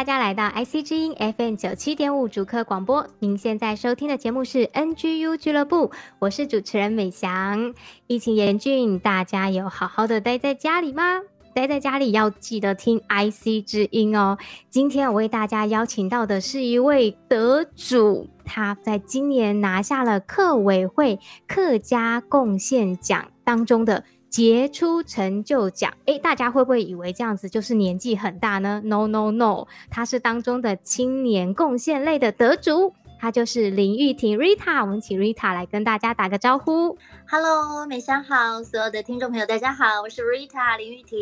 [0.00, 3.06] 大家来到 IC 之音 FM 九七点五主客广播。
[3.18, 7.74] 您现在收听的节目是 NGU 俱乐部，我是主持人美翔。
[8.06, 11.20] 疫情严峻，大家有好好的待在家里吗？
[11.52, 14.38] 待在家里要记得听 IC 之音哦。
[14.70, 24.04] 今天我为大家邀请到的是一位得主，他在今年拿下了客委会客家贡献奖当中的。
[24.30, 32.94] 杰出成就奖，诶，大家会不会以为这样子就是年纪很大呢？No No No，他是当中的青年贡献类的得主。
[33.22, 36.96] 他就是林玉婷 Rita，我们请 Rita 来跟大家打个招呼。
[37.32, 41.16] Hello，美香好，所有的听众朋友大家好，我是 Rita 林玉婷。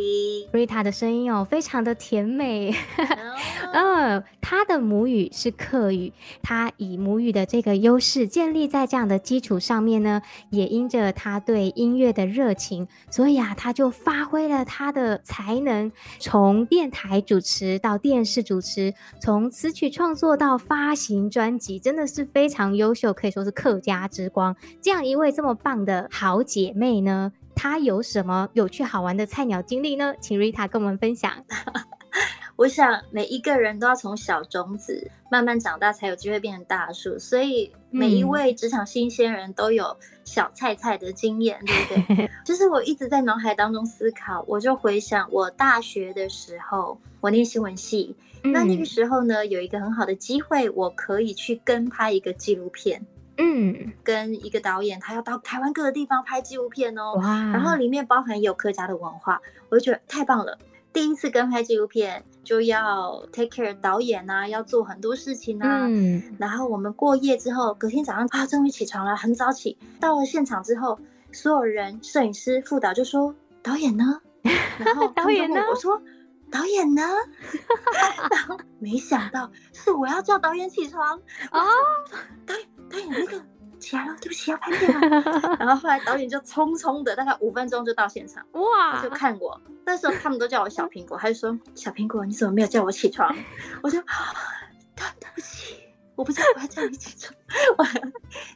[0.55, 2.75] Rita 的声音哦，非常的甜美。
[3.75, 6.11] 嗯，她的母语是客语，
[6.42, 21.78] 她以母语的这个优势建立在这样的基础上面呢，也因着她对音乐的热情，所以啊，她就发挥了她的才能，从电台主持到电视主持，从词曲创作到发行专辑。
[21.78, 24.56] 真的是非常优秀，可以说是客家之光。
[24.81, 30.14] 这样一位这么棒的好姐妹呢，她有什么有趣好玩的菜鸟经历呢？
[30.20, 31.32] 请 Rita 跟我们分享。
[32.56, 37.16] 我想每一个人都要从小种子慢慢长大，才有机会变成大树。
[37.16, 42.30] 所以每一位职场新鲜人都有小菜菜的经验，嗯、对不对？
[42.44, 48.16] 就是我一直在脑海当中思考，我就回想我大学的时候，我念新闻系。
[48.42, 53.00] 那那个时候呢，有一个很好的机会，我可以去跟拍一个纪录片。
[53.38, 57.15] 嗯，跟一个导演，他要到台湾各个地方拍纪录片哦。
[57.15, 57.25] 哇！
[57.53, 59.41] 然后里面包含有客家的文化，
[59.71, 60.59] 我就觉得太棒了。
[60.93, 65.87] 第一次跟拍纪录片，就要 take care 导演啊，要做很多事情啊。
[65.88, 66.37] 嗯。
[66.38, 69.78] 然后我们过夜之后，隔天早上啊，终于起床了，很早起。
[70.00, 70.99] 到了现场之后，
[71.31, 74.20] 所有人，摄影师、副导就说：“导演呢？”
[74.78, 75.60] 然后导演呢？
[75.70, 76.03] 我说。
[76.50, 77.03] 导演呢？
[78.32, 81.15] 然后没想到是我要叫导演起床
[81.53, 81.60] 哦。
[82.47, 83.43] 导演， 导演那个
[83.78, 85.56] 起来了，对不起，要拍片了。
[85.60, 89.60] 然后后来导演就匆匆的大概五分钟就到现场，哇，他就看我。
[89.87, 93.34] 那时候他们都叫我小苹果，他就说：“小苹果，你怎么没有叫我起床？”
[93.82, 94.34] 我就啊，
[94.97, 95.76] 对不起，
[96.16, 97.32] 我不知道我要叫你起床。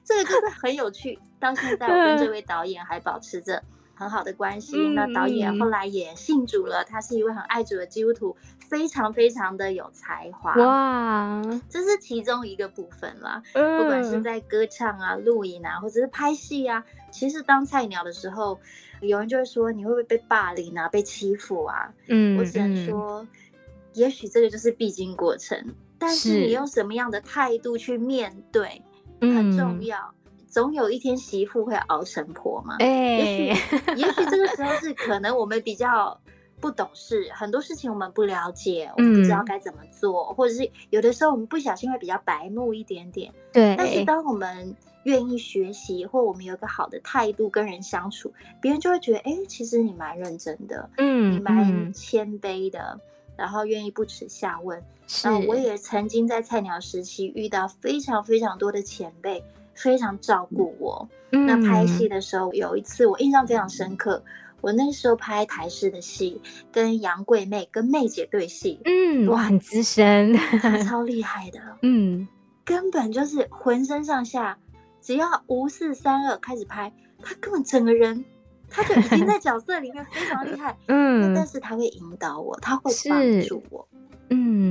[0.04, 3.62] 这个真的很有趣，到现在我跟这位导演还保持着。
[4.02, 8.36] 很好的关系，嗯、那导演后来也信主了，他是一位很爱主的基督徒，
[8.68, 10.54] 非常非常的有才华。
[10.56, 13.42] 哇，这是其中一个部分啦。
[13.54, 18.58] 嗯、不管是在歌唱啊、录影啊，或者是拍戏啊，其实当菜鸟的时候，
[19.00, 21.88] 有人就会说你会不会被霸凌啊、被欺负啊？
[22.08, 23.28] 嗯，我只能说，嗯、
[23.94, 28.82] 也许这个就是必经过程，但是你用什么样的态度去面对，
[29.20, 30.12] 很重要。
[30.52, 32.76] 总有一天媳妇会熬成婆嘛？
[32.78, 33.46] 也许
[33.96, 36.20] 也许这个时候是可能我们比较
[36.60, 43.32] 不懂事，很多事情我们不了解，我们不知道该怎么做，嗯、或者是有的时候我们不小心会比较白目一点点。
[43.50, 48.30] 对，但是当我们愿意学习，或我们有个好的态度跟人相处，
[48.60, 53.00] 别人就会觉得，哎、欸，其实你蛮认真的，嗯，你蛮谦卑的，
[53.38, 54.84] 然后愿意不耻下问。
[55.06, 59.42] 是，然后我也曾经在菜鸟时期遇到非常非常多的前辈。
[59.74, 61.08] 非常照顾我。
[61.32, 64.22] 嗯、那拍戏的时候，有一次我印象非常深刻。
[64.60, 66.40] 我那时候拍台式的戏，
[66.70, 68.78] 跟杨贵妹跟媚姐对戏。
[68.84, 70.32] 嗯，哇，很资深，
[70.86, 71.58] 超厉害的。
[71.82, 72.28] 嗯，
[72.64, 74.56] 根本就是浑身上下，
[75.00, 78.24] 只要五四三二开始拍，他根本整个人
[78.70, 80.76] 他就已经在角色里面非常厉害。
[80.86, 83.88] 嗯，但是他会引导我，他会帮助我。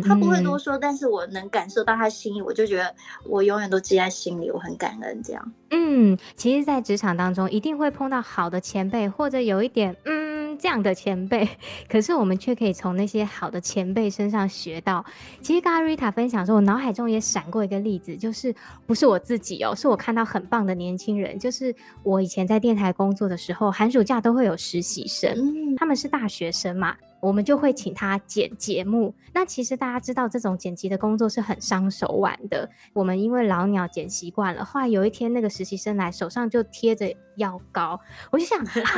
[0.01, 2.93] 嗯，他不会多说，嗯、但是我能感受到他心意，我就觉得
[3.25, 5.51] 我永远都记在心里，我很感恩这样。
[5.69, 11.47] 嗯，其实，在职场当中，一定会碰到好的前辈，或者有一点嗯这样的前辈，
[11.89, 15.03] 可是我们却可以从那些好的前辈身上学到。
[15.41, 18.53] 其实，刚刚 Rita 分享说，我脑海中也闪过一个例子，就是
[18.85, 26.95] 不是我自己哦，是我看到很棒的年轻人，就是我以前在电台工作的时候，寒暑假都会有实习生，嗯、他们是大学生嘛。
[27.21, 29.13] 我们就会请他剪节目。
[29.33, 32.69] 那其实大家知道，这种剪辑的工作是很伤手腕的。
[32.93, 37.99] 我们因为老鸟剪习惯了，后来有一天那个实习生来，手上就贴着药膏，
[38.31, 38.91] 我就想啊，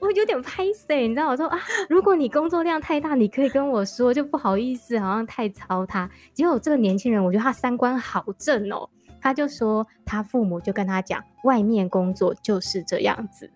[0.00, 1.28] 我有点拍谢，你知道？
[1.28, 6.10] 我说啊，如果你工作量太大，你可以跟我说，就不好意思，好像太操他。
[6.34, 8.88] 结果这个年轻人，我觉得他三观好正哦，
[9.20, 13.50] 他就说他父母就跟他讲，外面工作就是这样子。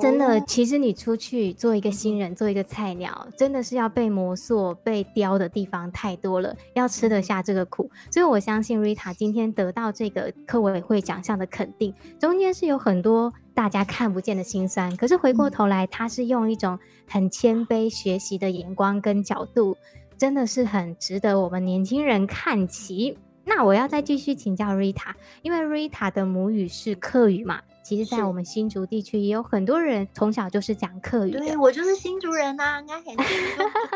[0.00, 7.90] 真的，其实你出去做一个新人，做一个菜鸟，真的是要被磨塑、被雕的地方太多了，要吃得下这个苦。
[8.10, 14.94] 所以我相信 Rita 今天得到这个科委会奖项的肯定，中间是有很多大家看不见的辛酸。
[14.96, 19.76] 可是回过头来，他是用一种很谦卑学习的眼光跟角度，
[20.18, 23.16] 真的是很值得我们年轻人看齐。
[23.56, 25.12] 那我要再继续请教 Rita，
[25.42, 27.60] 因为 Rita 的母语是客语嘛。
[27.84, 31.38] 其实，在我们新竹地区也有很多人从小就是讲客语的。
[31.38, 33.14] 对，我就是新竹人呐、啊，应该很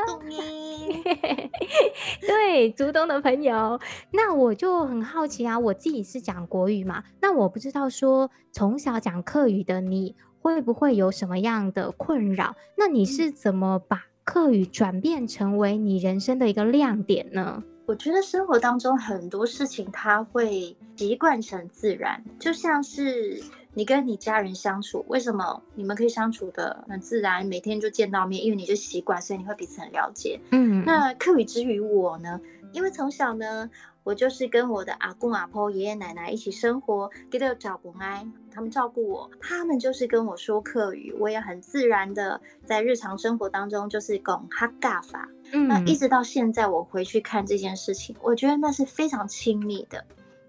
[0.06, 1.02] 懂你。
[2.20, 3.80] 对，竹东的朋友，
[4.12, 12.54] 那我就很好奇啊，我自己是讲国语嘛，那我不知道说从小讲客语的你会不会有什么样的困扰？
[12.76, 17.64] 那你是怎么把客语转变成为你人生的一个亮点呢？
[17.88, 23.42] 我觉得生活当中很多事情，它会习惯成自然，就像是。
[23.74, 27.46] 你跟你家人相处，为什么你们可以相处的很自然？
[27.46, 30.40] 每天就见到面，因为你就习惯，所以你会彼此很了解。
[30.50, 32.40] 嗯，那课余之于我呢？
[32.72, 33.70] 因为从小呢，
[34.08, 45.28] 我就是跟我的阿公阿婆、爷爷奶奶一起生活，给他照顾爱，他们照顾我，他们就是跟我说客语，我也很自然的在日常生活当中就是讲客家话。
[45.52, 50.02] 嗯，那一直到现在，我回去看这件事情，我觉得那是非常亲密的。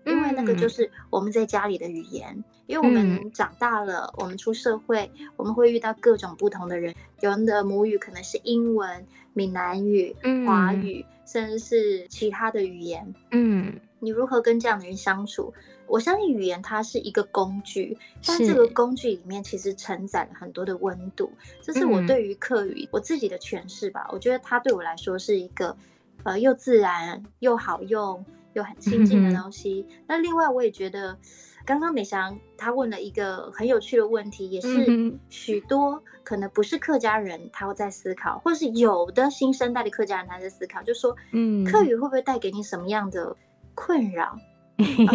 [0.05, 10.15] 因为那个就是我们在家里的语言，因为我们长大了，我们出社会，我们会遇到各种不同的人，有人的母语可能是英文、闽南语、
[10.47, 13.13] 华语，甚至是其他的语言。
[13.29, 15.53] 嗯，你如何跟这样的人相处？
[15.85, 17.95] 我相信语言它是一个工具，
[18.25, 21.31] 但这个工具里面其实承载了很多的温度。
[21.61, 24.07] 这是我对于课语我自己的诠释吧。
[24.11, 25.77] 我觉得它对我来说是一个，
[26.23, 28.25] 呃，又自然又好用。
[28.53, 29.85] 又很亲近的东西。
[29.87, 31.15] 嗯、那另外，我也觉得，
[31.69, 43.35] 刚刚美翔他问了一个很有趣的问题，也是许多可能不是客家人他会在思考，或是有的新生代的客家人他在思考，就说，嗯，客语会不会带给你什么样的
[43.75, 44.35] 困扰？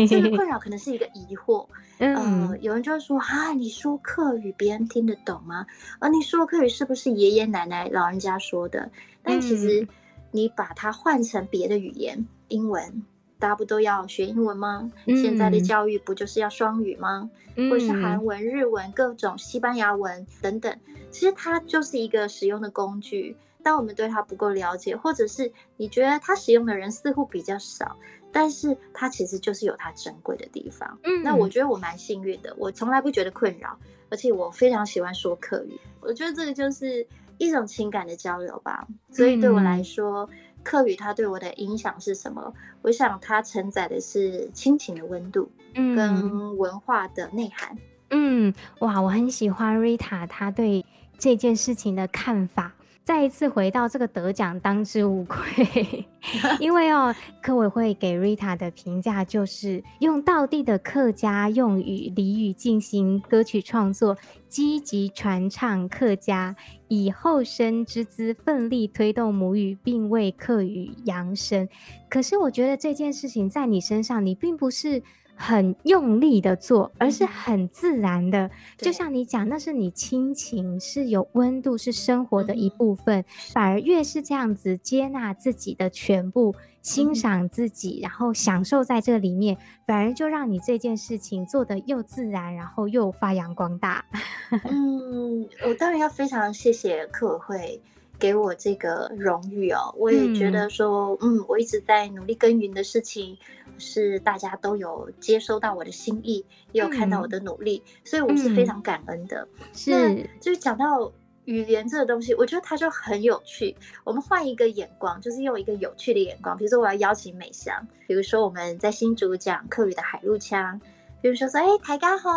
[0.08, 1.66] 这个困扰可能是一个疑惑。
[1.98, 2.14] 嗯、
[2.50, 5.66] 呃，有人就会说，啊，你说客语别人听得懂吗？
[5.98, 8.88] 而、啊、你说客语是不是爷爷奶奶老人家说的？
[9.24, 9.84] 但其实
[10.30, 13.02] 你把它换成别的语言，英文。
[13.38, 14.90] 大家不都要学英文吗？
[15.06, 17.30] 嗯、现在的教育不就是要双语吗？
[17.56, 20.76] 嗯、或者是韩文、日文、各种西班牙文等等，
[21.10, 23.36] 其实它就是一个使用的工具。
[23.62, 27.96] 当我们对它不够了解，或者是你觉得它使用的人似乎比较少，
[28.32, 30.98] 但是它其实就是有它珍贵的地方。
[31.02, 33.78] 嗯，那我觉得我蛮幸运的，我从来不觉得困扰，
[34.10, 35.80] 而且我非常喜欢说客语。
[36.00, 37.06] 我觉得这个就是
[37.38, 38.86] 一种情感的交流吧。
[39.10, 40.28] 所以对我来说。
[40.30, 42.52] 嗯客语它对我的影响是什么？
[42.82, 47.76] 我想它承载的是亲情的温度，嗯，跟文化的内涵。
[48.10, 50.84] 嗯，哇，我很喜欢 Rita 她对
[51.18, 52.72] 这件事情的看法。
[53.04, 56.06] 再一次回到这个得奖当之无愧，
[56.58, 64.16] 因为哦，科委会给 Rita 的评价就是用道地的客家用语俚语进行歌曲创作，
[64.48, 66.56] 积极传唱客家，
[66.88, 71.68] 以后生之姿奋力推动母语，并为客语扬声。
[72.08, 75.02] 可是我觉得这件事情在你身上，你并不是。
[75.36, 83.20] 很用力的做，而是很自然的，嗯、就像你讲，那是你亲情，是有温度，是生活的一部分。
[83.20, 94.04] 嗯、反而越是这样子接纳自己的全部，欣赏自己，嗯、然后享受在这里面，反而就让你这件事情做的又自然，然后又发扬光大。
[94.70, 97.80] 嗯，我当然要非常谢谢客委会
[98.18, 99.92] 给我这个荣誉哦。
[99.98, 103.36] 我也觉得说，嗯，嗯，我一直在努力耕耘的事情。
[103.78, 109.46] 是大家都有接收到我的心意，也有看到我的努力，嗯、所以我是非常感恩的。
[109.60, 111.12] 嗯、是，就是讲到
[111.44, 113.76] 语言这个东西，我觉得它就很有趣。
[114.02, 116.56] 我们换一个眼光，就是用一个有趣的眼光。
[116.56, 120.80] 比如说，我要邀请美香，比如说我们在新竹讲客语的海陆腔，
[121.20, 122.30] 比如说说，哎、欸，大家好，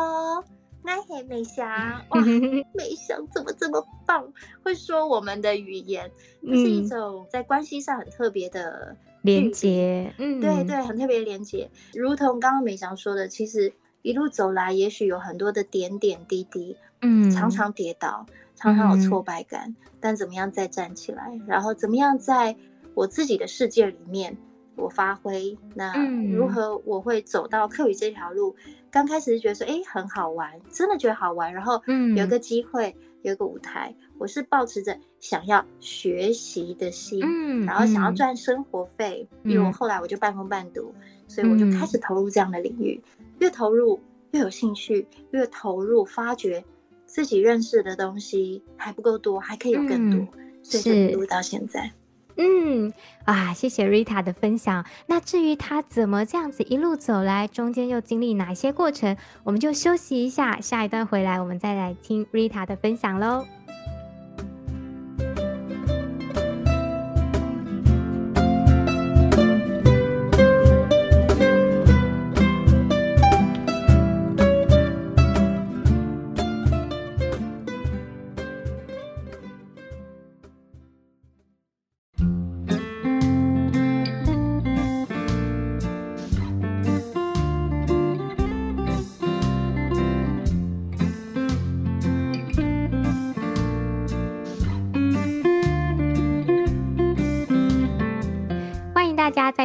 [0.83, 1.67] 那嘿美翔，
[2.09, 2.21] 哇，
[2.73, 6.11] 美翔怎么这么棒，会说我们的语言，
[6.45, 8.95] 这是一种在关系上很特别的。
[9.27, 11.69] 连接，嗯，对对，很特别的连接。
[11.93, 22.55] 如同刚刚美翔说的，其实一路走来，也许有很多的点点滴滴，嗯，常常跌倒，常常有挫败感，嗯、但怎么样再站起来，然后怎么样在
[22.93, 24.35] 我自己的世界里面
[24.75, 25.57] 我发挥？
[25.75, 25.93] 那
[26.31, 28.55] 如何我会走到课语这条路？
[28.89, 31.53] 刚开始是觉得说，哎，很好玩，真的觉得好玩。
[31.53, 31.79] 然后
[32.15, 39.27] 有个机会，嗯、有个舞台，我是抱持着想要学习的心，嗯、然后想要赚生活费。
[39.43, 43.99] 因为我后来我就半工半读，嗯、所以我就开始投入这样的领域，嗯、越投入
[44.31, 46.63] 越有兴趣，越投入发觉。
[47.05, 51.89] 自己认识的东西还不够多，还可以有更多，嗯、所以就一路到现在。
[52.37, 52.93] 嗯，
[53.25, 54.85] 啊，谢谢 Rita 的分享。
[55.07, 63.45] 那至于她怎么这样子一路走来，中间又经历哪些过程，我们就休息一下，下一段回来我们再来听 Rita 的分享喽。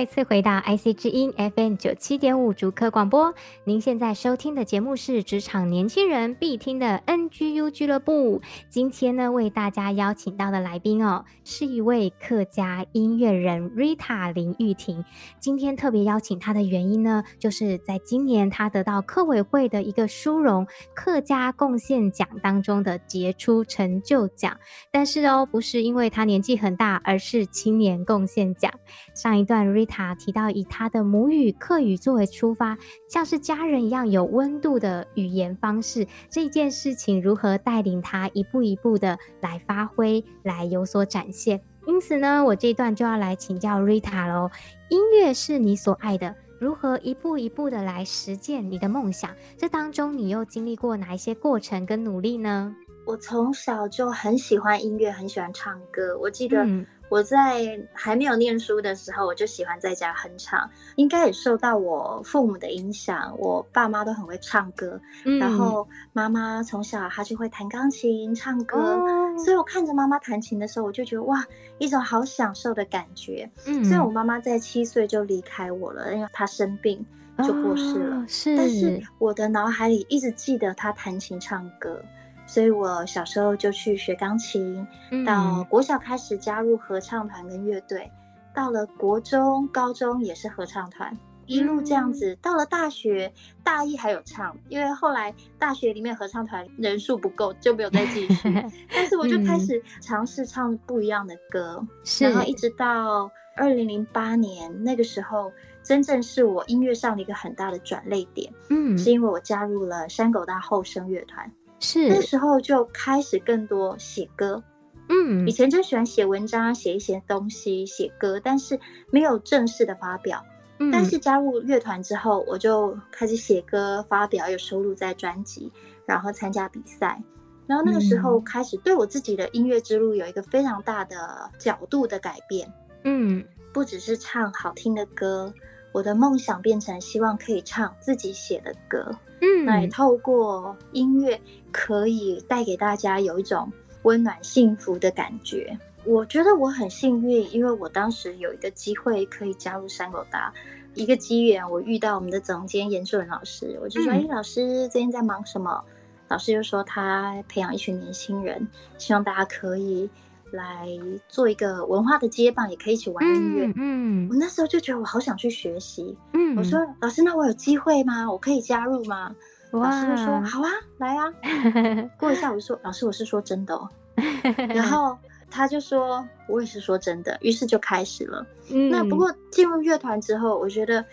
[0.03, 3.33] 再次回到 IC 之音 FM 九七点五竹科广播，
[3.63, 8.43] 您现在收听的节目是职场年轻人必听的 NGU 俱乐部。
[8.69, 15.05] 今天呢，为大家邀请到的来宾哦，是一位客家音乐人 Rita 林玉婷。
[15.39, 20.67] 今天特别邀请她的原因呢，就是在今年她得到客委会的一个殊荣
[20.97, 24.59] 客家贡献奖当中的杰出成就奖。
[24.91, 28.73] 但是哦，不是因为她年纪很大，而是青年贡献奖。
[29.15, 32.79] 上一段 Rita 他提到以他的母语客语作为出发，
[33.11, 41.61] 像是家人一样有温度的语言方式，这件事情如何带领他一步一步的来发挥，来有所展现。
[41.87, 44.51] 因此呢，我这一段就要来请教 Rita 喽。
[44.89, 49.31] 音乐是你所爱的，如何一步一步的来实践你的梦想？
[49.59, 52.75] 这当中你又经历过哪一些过程跟努力呢？
[53.05, 56.19] 我从小就很喜欢音乐，很喜欢唱歌。
[56.19, 56.87] 我记得、嗯。
[57.13, 60.67] 我在还没有念书的时候，我就喜欢在家哼唱，
[60.97, 63.37] 应该也受到我父母的影响。
[63.39, 71.45] 我爸妈都很会唱歌，嗯、然后妈妈从小她就会弹钢琴、唱歌，哦、所以我看着妈妈弹琴的时候，我就觉得哇，
[71.77, 73.47] 一种好享受的感觉。
[73.67, 77.05] 嗯，虽然我妈妈在七岁就离开我了，因为她生病
[77.45, 82.01] 就过世了，哦、是，但是我的脑海里一直记得她弹琴唱歌。
[82.47, 84.87] 所以我小时候就去学钢琴，
[85.25, 88.11] 到国小开始加入合唱团跟乐队，
[88.55, 92.37] 到了国中、高中也是合唱团，一路这样子。
[92.43, 93.33] 到了大学
[93.65, 98.53] 大一还有唱，因为后来大学里面合唱团人数不够，就没有再继续。
[98.93, 101.83] 但是我就开始尝试唱不一样的歌，
[102.21, 105.51] 然后一直到二零零八年那个时候，
[105.83, 108.53] 真正是我音乐上的一个很大的转捩点。
[108.69, 111.51] 嗯，是因为我加入了山狗大后生乐团。
[111.83, 112.09] 是。
[112.09, 114.63] 那时候就开始更多写歌，
[115.09, 118.79] 嗯，以前就喜欢写文章，写一些东西，写歌，但是
[119.11, 120.43] 没有正式的发表。
[120.79, 125.71] 嗯，但是加入乐团之后，我就开始写歌，发表，有收录在专辑，
[126.07, 127.21] 然后参加比赛，
[127.67, 132.73] 然后那个时候开始对我自己的音乐之路有一个非常大的角度的改变。
[133.05, 135.53] 嗯，不只是唱好听的歌，
[135.93, 139.11] 我的梦想变成希望可以唱自己写的歌。
[139.41, 141.41] 嗯，那也透过音乐
[141.73, 145.77] 可以带给大家有一种温暖幸福的感觉。
[146.05, 150.53] 我觉得我很幸运，因为我当时有一个机会可以加入山狗达，
[150.95, 155.83] 一个机缘，我遇到我们的总监严志文老师，我就说：“哎、嗯，老师最近在忙什么？”
[156.29, 160.09] 老师就说他培养一群年轻人，希望大家可以。
[160.53, 160.87] 来
[161.31, 163.65] 做一个文化的接棒，也可以一起玩音乐。
[163.69, 166.15] 嗯，嗯，我那时候就觉得我好想去学习。
[166.35, 168.31] 嗯，我说老师，那我有机会吗？
[168.31, 169.35] 我可以加入吗？
[169.73, 171.33] 哇老师就说好啊，来啊。
[172.19, 173.89] 过一下我就说老师，我是说真的哦。
[174.75, 175.17] 然后
[175.51, 178.47] 他就说我也是说真的，于是就开始了。
[178.71, 181.05] 嗯，那不过进入乐团之后，我觉得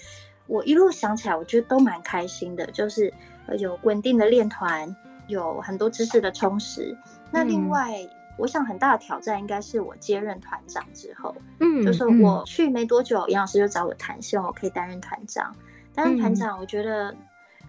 [0.48, 3.14] 我一路想起来，我觉得都蛮开心的，就是
[3.58, 4.96] 有稳定的练团，
[5.28, 6.96] 有很多知识的充实。
[7.32, 7.98] 那另外。
[8.02, 15.54] 嗯我想很大的挑战应该是我接任团长之后，嗯，就是我去没多久，杨老师就找我谈，希望我可以担任团长。
[15.94, 17.14] 担任团长，我觉得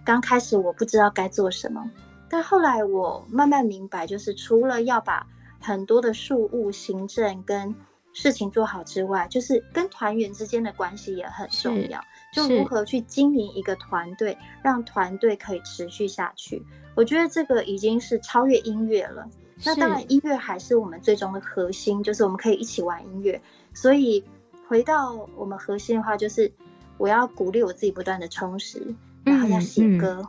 [0.04, 1.90] 刚开始我不知道该做什么，
[2.28, 5.26] 但后来我慢慢明白，就是除了要把
[5.60, 7.74] 很多的事务、行政跟
[8.12, 12.00] 事情做好之外，就是跟团员之间的关系也很重要，
[12.32, 16.60] 就如何去经营一个团队，让团队可以持续下去。
[16.96, 19.28] 我觉得这个已经是超越音乐了。
[19.64, 23.40] 那当然，音乐还是我们最终的核心，就是我们可以一起玩音乐。
[23.74, 24.24] 所以
[24.66, 26.50] 回到我们核心的话，就是
[26.96, 28.82] 我要鼓励我自己不断的充实，
[29.24, 30.26] 然后要写歌，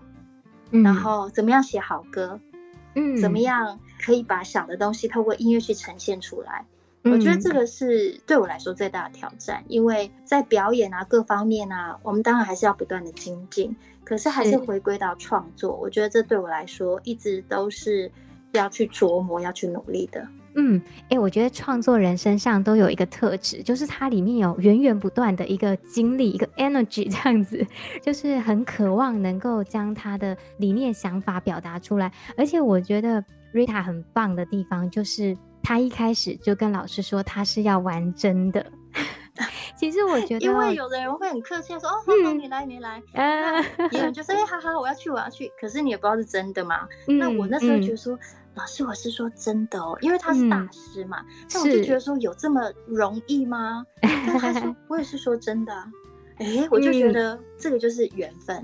[0.69, 2.39] 然后怎么样写好歌，
[2.95, 6.65] 嗯，怎么样可以把想的东西透过音乐去呈现出来。
[7.03, 15.75] 嗯、我觉得这个是对我来说最大的挑战，因为在表演啊各方面啊，我们当然还是要不断的精进，可是还是回归到创作。
[15.75, 18.12] 我觉得这对我来说一直都是。
[18.53, 20.27] 要去琢磨，要去努力的。
[20.55, 27.65] 嗯，哎、我觉得创作人身上都有一个特质，就是它里面有源源不断的一个精力，一个 energy 这样子，
[28.03, 32.12] 就是很渴望能够将他的理念、想法表达出来。
[32.36, 38.65] 而且我觉得 Rita 很棒的地方，就是他一开始就跟老师说他是要玩真的。
[39.82, 43.60] 其实我觉得，因为有的人会很客气说：“哦，好好，你来，你来。”呃，
[43.92, 46.88] 有人就说：“哎，好好，我要去，我要去。”可是你也不知道是真的嘛。
[47.08, 48.16] 那我那时候觉得说。
[48.54, 51.24] 老师，我是说真的哦，因为他是大师嘛，
[51.54, 53.82] 那、嗯、我就觉得说有这么容易吗？
[54.02, 55.74] 但他说 我也是说真的，
[56.36, 58.62] 哎、欸，我就觉得这个就是缘分，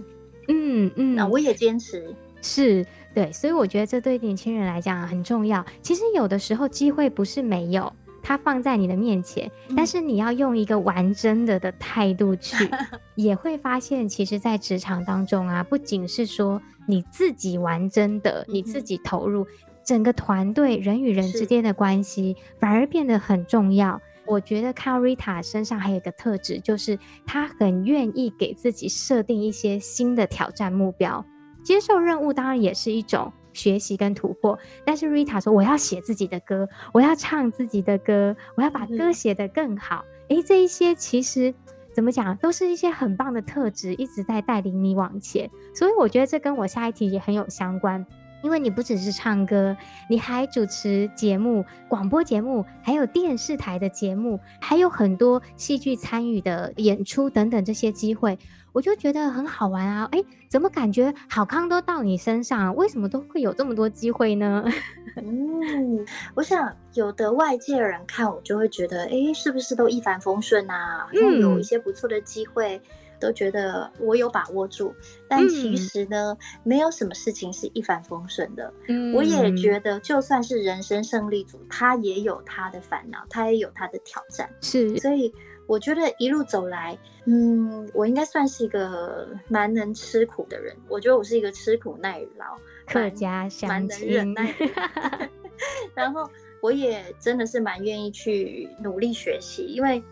[0.49, 5.65] 嗯嗯，那我也坚持，是对，所以我觉得这对年轻人来讲很重要。
[5.81, 7.89] 其实有的时候机会不是没有，
[8.21, 12.69] 它放在你的面前，嗯、但是你要用一个玩真的的态度去，
[13.15, 19.43] 也会发现，其实，在职场当中啊，不仅是说你自己玩真的，你自己投入。
[19.43, 19.47] 嗯
[19.87, 24.01] 整个团队人与人之间的关系反而变得很重要。
[24.25, 31.25] 我觉得看 Rita 身上还有一个特质，就是她很愿意给自己设定一些新的挑战目标。
[31.63, 34.57] 接受任务当然也是一种学习跟突破。
[34.85, 41.53] 但是 Rita 说：“我要写自己的歌，我要唱自己的歌，我要把歌写得更好。”诶，这一些其实
[41.93, 45.49] 怎么讲，都是一些很棒的特质，一直在带领你往前。
[45.73, 48.05] 所以我觉得这跟我下一题也很有相关。
[48.43, 49.75] 因为你不只是唱歌，
[50.09, 58.37] 你还主持节目、广播节目，还有电视台的节目，还有很多戏剧参与的演出等等这些机会，
[58.71, 60.07] 我就觉得很好玩啊！
[60.11, 62.75] 哎，怎么感觉好康都到你身上？
[62.75, 64.63] 为什么都会有这么多机会呢？
[65.17, 71.07] 嗯，我想有的外界人看我就会觉得，哎，是不是都一帆风顺啊？
[71.11, 72.79] 嗯，有一些不错的机会。
[73.19, 74.93] 都觉得我有把握住，
[75.27, 78.73] 但其实呢，嗯、没有什么事情是一帆风顺的。
[78.87, 84.49] 嗯，我也觉得，就算是人生胜利组，他也有他的烦恼，他也有他的挑战。
[84.61, 85.33] 是，所以
[85.65, 90.75] 我觉得一路走来，嗯，我应该算是一个蛮能吃苦的人。
[90.87, 95.29] 我觉得我是一个吃苦耐劳、客家乡亲、蛮能忍耐的。
[95.95, 96.29] 然后
[96.61, 100.03] 我也真的是蛮愿意去努力学习，因为。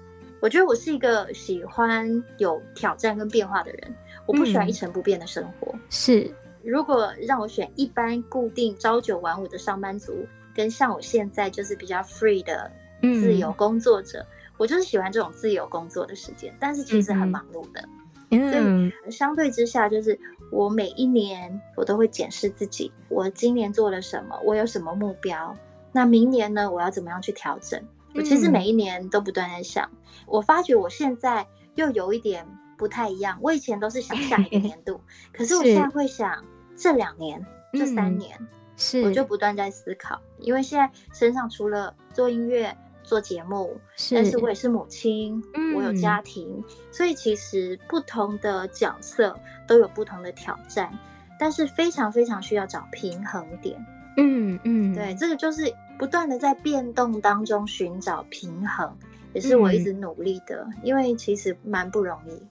[0.46, 3.96] 我觉得我是一个喜欢有挑战跟变化的人，
[4.28, 5.72] 我不喜欢一成不变的生活。
[5.74, 6.32] 嗯、是，
[6.62, 14.28] 如果让我选一般固定朝九晚五的上班族，跟像我现在就是比较 free 的自由工作者，嗯、
[14.58, 17.84] 我就是喜欢这种自由工作的时间，但是其实很忙碌的。
[18.30, 20.16] 嗯、所以相对之下，就是
[20.52, 25.58] 我每一年我都会检视自己，我今年做了什么，我有什么目标，
[25.92, 27.82] 那明年呢，我要怎么样去调整？
[28.16, 29.90] 我其实每一年都不断在想，
[30.26, 32.48] 我发觉我现在又有一点
[32.78, 33.38] 不太一样。
[33.42, 35.02] 我以前都是想下一个年度，
[35.34, 36.44] 可是我现在会想
[36.78, 38.38] 这两年、这三年，
[38.78, 40.20] 是我就不断在思考。
[40.40, 43.78] 因为现在身上除了做音乐、做节目，
[44.12, 45.44] 但是我也是母亲，
[45.76, 50.98] 我有家庭，所以其实不同的角色都有不同的挑战，
[51.38, 53.86] 但是非常非常需要找平衡点。
[54.18, 55.74] 嗯嗯，对，这个就是。
[55.98, 58.92] 不断的在变动当中寻找平衡，
[59.34, 62.42] 也是我一直努力的，嗯、因为其实蛮不容易。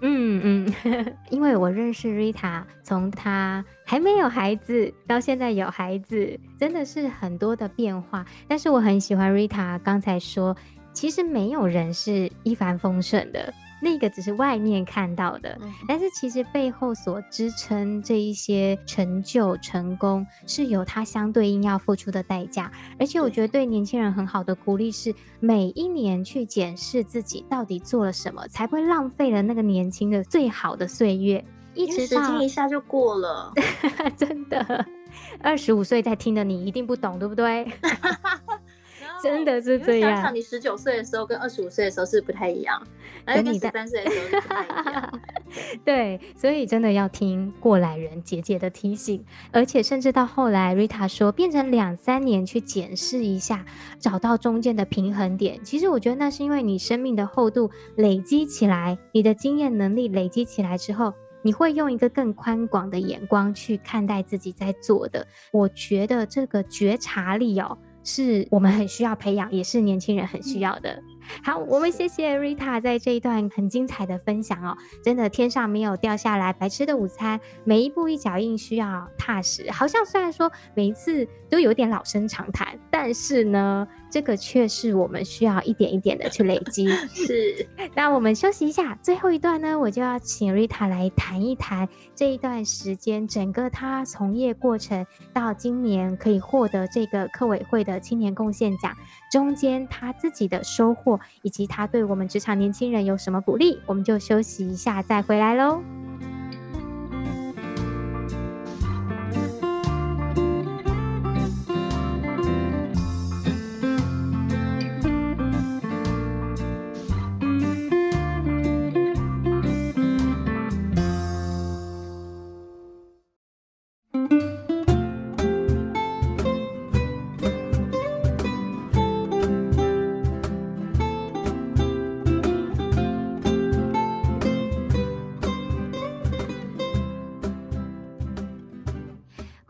[0.00, 8.26] 嗯嗯， 因为我认识 Rita，从她还没有孩子到现在有孩子，真的是很多的变化。
[8.46, 10.54] 但是我很喜欢 Rita 刚才说，
[10.92, 13.54] 其实没有人是一帆风顺的。
[13.84, 22.72] 那个只是外面看到的，但是其实背后所支撑这一些成就、成功，是有它相对应要付出的代价。
[22.98, 31.44] 而且我觉得对年轻人很好的鼓励是，每一年去检视自己到底做了什么，才不会浪费了那个年轻的最好的岁月。
[31.74, 33.52] 一直时间一下就过了，
[34.16, 34.86] 真的。
[35.40, 37.70] 二十五岁在听的你一定不懂，对不对？
[39.24, 40.12] 真的是这样。
[40.12, 42.80] 想想你十九岁的时候跟二十五岁的时候是不太一样，
[43.24, 45.20] 跟你十三岁的时候是不太一样。
[45.84, 53.64] 对，所以真的要听过来人姐姐的提醒，而且甚至到后来，Rita 说变成两三年去检视一下，
[53.98, 55.58] 找到中间的平衡点。
[55.64, 65.24] 其实我觉得那是因为你生命的厚度累积起来，你的经验能力累积起来之后，你会用一个更宽广的眼光去看待自己在做的。
[65.52, 71.02] 我觉得这个觉察力哦，是我们很需要培养，也是年轻人很需要的。
[71.42, 79.70] 好，我们谢谢 Rita 在这一段很精彩的分享哦，真的天上没有掉下来白吃的午餐，每一步一脚印需要踏实。
[79.70, 86.86] 好像虽然说每一次都有点老生常谈，但是呢，这个却是我们需要一点一点的去累积。
[87.12, 98.94] 是， 那我们休息一下，最后一段呢，我就要请 Rita 来谈一谈这一段时间整个他从业过程到今年可以获得这个客委会的青年贡献奖。
[99.32, 105.82] 中间他自己的收获，以及他对我们职场年轻人有什么鼓励，我们就休息一下再回来喽。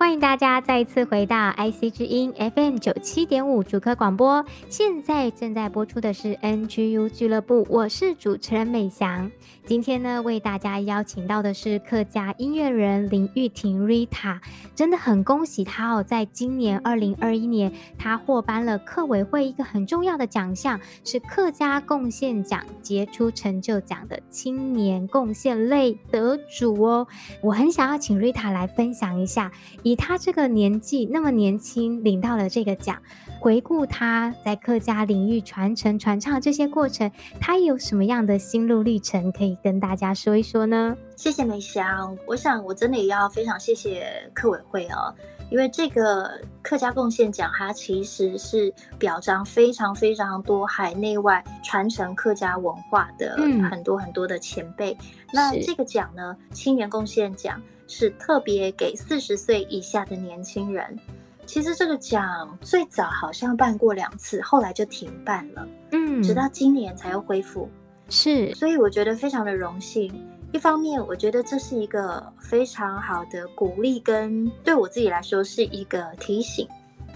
[0.04, 9.30] 欢迎大家再一次回到 IC 之音 FM 九七点五主科广播，现在正在播出的是 NGU 俱乐部，我是主持人美翔。
[9.64, 14.40] 今天呢，为大家邀请到的是客家音乐人林玉婷 Rita，
[14.74, 27.06] 真的很恭喜她哦，在今年二零二一年，她获颁了客委会一个很重要的奖项，是客家贡献奖杰出成就奖的青年贡献类得主哦。
[27.40, 29.50] 我很想要请 Rita 来分享一下，
[29.82, 30.18] 以她。
[30.24, 32.96] 这个年纪那么年轻，领到了这个奖。
[33.40, 40.96] 回顾他在客家领域传承传唱这些过程，他有什么样的心路历程可以跟大家说一说呢？
[41.14, 45.14] 谢谢梅香，我想我真的也要非常谢谢客委会哦，
[45.50, 53.36] 因为这个客家贡献奖，它其实是表彰非常非常多海内外传承客家文化的
[53.70, 54.92] 很多很多的前辈。
[54.94, 57.60] 嗯、那这个奖呢，青年贡献奖。
[57.86, 60.98] 是特别给四十岁以下的年轻人。
[61.46, 65.68] 其实这个奖最早好像办过两次，后来就停办了。
[65.90, 67.68] 嗯，直到今年才又恢复。
[68.08, 70.12] 是，所以我觉得非常的荣幸。
[70.52, 76.66] 一方面，我觉得这是一个非常好的鼓励，跟对我自己来说是一个提醒。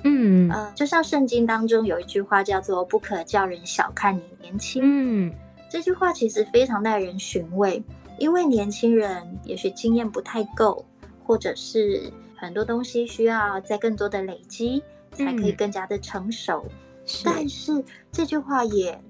[0.02, 4.82] 嗯，呃，就像圣经当中有一句话叫做“不可叫人小看你年轻”。
[4.84, 5.32] 嗯，
[5.70, 7.82] 这句话其实非常耐人寻味。
[8.18, 10.84] 因为年轻人也许经验不太够，
[11.24, 16.64] 或者是很多东西需要在更多的累积，才可以更加的成熟。
[16.66, 19.00] 嗯、但是这句话也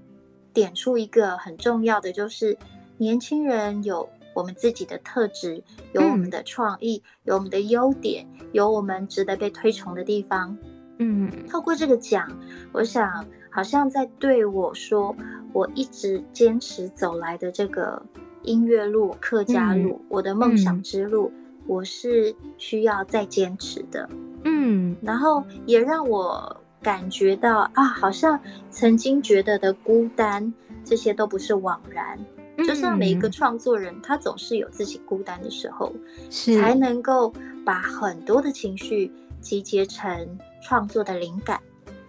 [0.52, 2.56] 点出一个很重要的，就是
[2.96, 10.56] 年轻人有我们自己的特质，有我们的创意，嗯、有我们的优点，有我们值得被推崇的地方。
[10.98, 12.30] 嗯，透过这个奖，
[12.72, 15.14] 我想好像在对我说，
[15.52, 18.02] 我一直坚持走来的这个。
[18.48, 24.08] 音乐路、客家路，嗯、我的梦想之路，嗯、我是需要再坚持的。
[24.44, 30.50] 嗯，然后也让我感觉到啊，好像曾经觉得的孤单，
[30.82, 32.18] 这些都不是枉然。
[32.56, 35.92] 嗯、就像每一个创作人，他总是有自己孤单的时候，
[36.30, 37.30] 是才能够
[37.66, 41.60] 把很多的情绪集结成创作的灵感，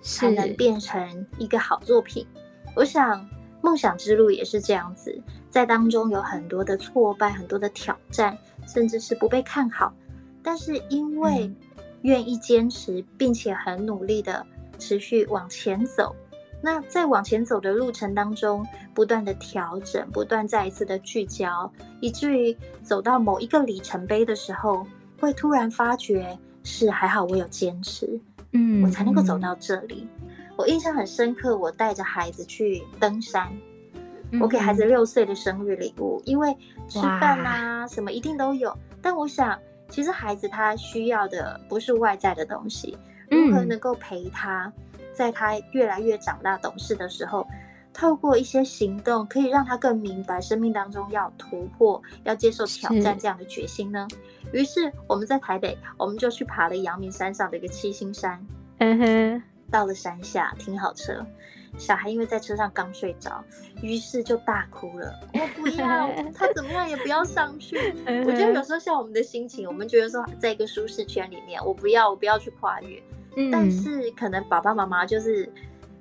[0.02, 2.26] 才能变成一个好作品。
[2.78, 3.28] 我想。
[3.62, 9.94] 梦想之路也是这样子，在当中有很多的挫败，很多的挑战，甚至是不被看好。
[10.42, 11.52] 但是因为
[12.04, 14.46] 愿意坚持，并且很努力的
[14.78, 16.16] 持续往前走，
[16.62, 24.88] 那在往前走的路程当中，不断的调整，不断再一次的聚焦，以至于走到某一个里程碑的时候，
[25.20, 28.20] 会突然发觉是还好我有坚持，
[28.54, 30.08] 嗯，我才能够走到这里。
[30.60, 33.50] 我印象很深刻，我带着孩子去登山，
[34.42, 36.54] 我给孩子六岁的生日礼物，因为
[36.90, 38.78] 吃饭啊什么一定都有。
[39.02, 42.98] 但我想，其实孩子他需要的不是外在的东西，
[43.30, 44.70] 如何能够陪他，
[45.14, 47.48] 在他越来越长大懂事的时候，
[47.94, 54.06] 透过一些行动，可以让他更明白生命当中要突破、要接受挑战这样的决心呢？
[54.52, 58.46] 于是我们在台北，我们就去爬了阳明山上的一个七星山。
[58.80, 59.44] 嗯哼。
[59.72, 61.26] 到了山下，停好车，
[61.78, 63.44] 小孩因为在车上刚睡着，
[63.82, 65.14] 于是就大哭了。
[65.34, 67.78] 我不要， 他怎么样也不要上去。
[68.26, 73.02] 我觉得有时候像我们的心情，我们觉得说在一个舒适圈里面，我不要，我不要去跨越。
[73.36, 75.48] 嗯、但是可能爸爸妈妈就是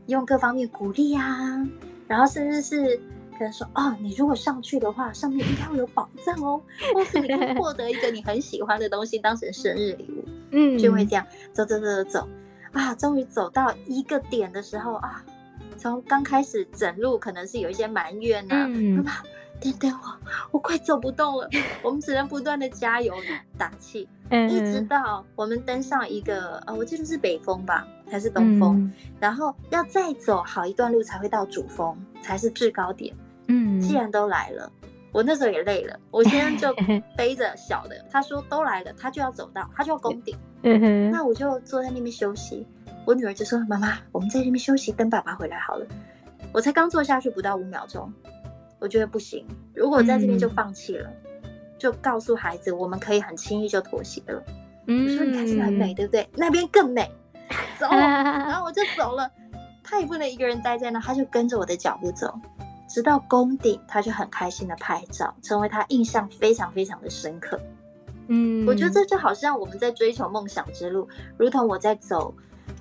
[0.07, 1.63] 用各方面鼓励啊，
[2.07, 2.97] 然后甚至是
[3.39, 6.61] 跟他说哦，你如果上去的话，上面应该会有宝藏哦，
[6.95, 12.29] 或是你可以 获得一个你很喜欢的东西当成生日礼物，嗯，就会这样走走走走走，
[12.73, 15.25] 啊，终于走到一个点的时候啊，
[15.77, 19.31] 从刚开始整路可能是有一些埋怨呐、啊，妈妈、嗯。
[19.61, 20.17] 等等我，
[20.53, 21.51] 我快走不动了。
[21.83, 23.13] 我们只能不断的加油
[23.57, 33.13] 打 气，嗯、一直到我们登上一个呃，我记得是北峰吧，还是东峰，嗯、然后要再走好一段路才会到主峰，才是制高点。
[33.49, 34.71] 嗯，既然都来了，
[35.13, 36.75] 我那时候也累了，我先生就
[37.17, 40.37] 背着小的，他说都来了，他就要走到，他就要攻顶。
[40.63, 42.67] 嗯哼，那我就坐在那边休息。
[43.07, 45.87] 我女儿就说：“妈妈，我们在那边休息，等爸爸回来好了。”
[46.53, 48.13] 我才刚坐下去不到五秒钟。
[48.81, 51.11] 我觉得不行，如果在这边就放弃了，
[51.43, 54.43] 嗯、就告诉孩子我们可以很轻易就妥协了。
[54.87, 56.29] 嗯，我说你看这边很美，对不对？
[56.37, 57.11] 那边更美，
[57.79, 59.31] 走，然后我就走了。
[59.83, 62.39] 他也不能一个人待在那，他就跟着我的脚步走，
[62.89, 67.61] 直到攻顶，他就很开心的拍照，成为他印象非常非常的深刻。
[68.29, 72.35] 嗯，我觉得这就好像我们在追求梦想之路，如同我在走，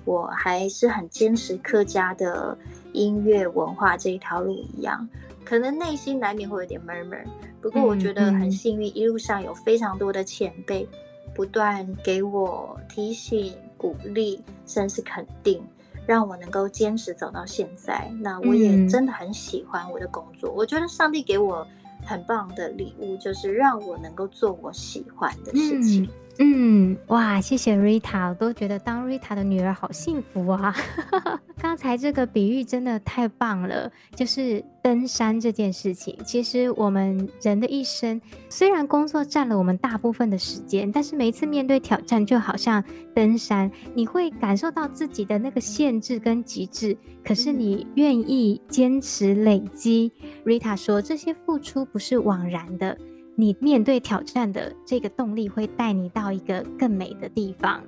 [0.04, 2.56] 我还是很坚持客家的
[2.92, 5.08] 音乐文化这一条路一样。
[5.44, 7.24] 可能内心难免会有点 murmur，
[7.62, 10.86] 不过我觉得很幸运，一路上有非常多的前辈
[11.34, 15.62] 不断给我提醒、鼓励，甚至肯定，
[16.08, 18.10] 让我能够坚持走到现在。
[18.22, 21.66] 那我也真的很喜欢我的工作，我觉得上帝给我
[22.06, 26.04] 很棒的礼物，就是让我能够做我喜欢的事情。
[26.04, 26.08] 嗯，
[26.40, 30.72] 嗯哇，谢谢 Rita，我都觉得当 Rita 的女儿好幸福啊！
[31.60, 36.16] 刚才这个比喻真的太棒了，就是登山这件事情。
[36.24, 50.12] 其实我们人的一生，虽然工作占了我们大部分的时间，但是每一次面对挑战，就好像登山，你会感受到自己的那个限制跟极致，可是你愿意坚持累积。
[50.44, 52.96] Rita 说，这些付出不是枉然的。
[53.40, 57.80] 你面对挑战的这个动力会带你到一个更美的地方。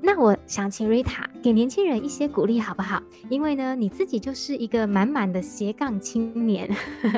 [0.00, 3.02] 那我想请 Rita 给年轻人一些鼓励，好不好？
[3.28, 6.70] 因为呢，你自己就是一个满满的斜杠青年，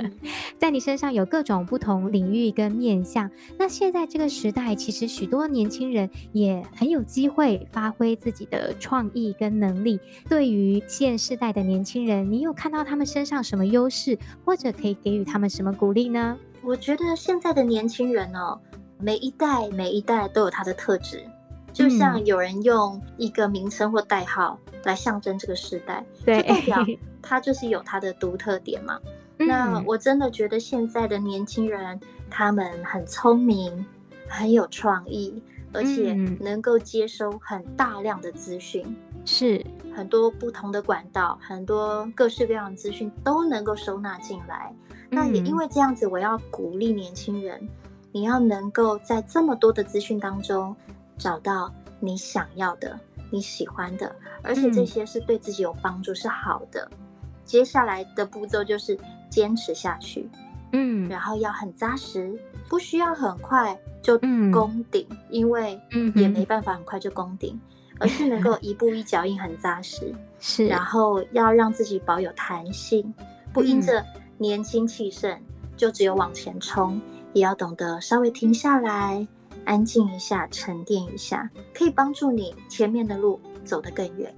[0.56, 3.30] 在你身上有各种不同领域跟面向。
[3.58, 10.00] 那现在这个时代，其实许多年轻人也很有机会发挥自己的创意跟能力。
[10.26, 16.38] 对于现世代的年轻人，你有看到他们身上什么优势，或者可以给予他们什么鼓励呢？
[16.62, 18.58] 我觉得现在的年轻人哦，
[18.98, 21.24] 每一代每一代都有他的特质，
[21.72, 26.86] 就像有人用一个名称或代号来象征这个时代，对，就代表
[27.22, 28.98] 他就是有他的独特点嘛。
[29.38, 33.86] 那我真的觉得现在的年轻人，他们很聪明，
[34.28, 35.40] 很有创意，
[35.72, 38.84] 而且能够接收很大量的资讯，
[39.24, 44.74] 是很多不同的管道，很多各式各样的资讯都能够收纳进来。
[45.10, 47.68] 那也因为这样子，我要鼓励年轻人，嗯、
[48.12, 50.76] 你要能够在这么多的资讯当中
[51.16, 52.98] 找到你想要的、
[53.30, 56.86] 你喜欢的，而且这些是对自己有帮助、是好的。
[56.92, 56.98] 嗯、
[57.44, 58.98] 接下来的步骤就是
[59.30, 60.28] 坚持下去，
[60.72, 64.18] 嗯，然后要很扎实，不需要很快就
[64.52, 65.80] 攻顶，嗯、因为
[66.14, 67.58] 也没办法很快就攻顶，
[67.92, 73.14] 嗯、而是能够一步一脚印很扎实， 是，然后要让自己保有弹性，
[73.54, 74.04] 不因着。
[74.38, 75.38] 年轻气盛，
[75.76, 77.00] 就只有往前冲，
[77.32, 79.26] 也要懂得稍微停下来，
[79.64, 84.34] 安静一下，沉淀一下，可以帮助你前面的路走得更远。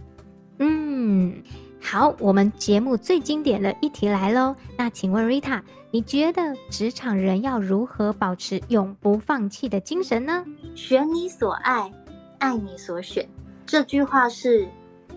[0.58, 1.42] 嗯，
[1.80, 4.56] 好，我们节目最经典的一题来喽。
[4.76, 10.44] 那请问 Rita，你觉得职场人要如何保持永不放弃的精神呢？
[10.74, 11.92] 选你所爱，
[12.38, 13.28] 爱你所选，
[13.64, 14.68] 这句话是